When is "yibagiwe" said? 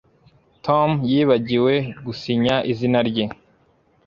1.09-1.73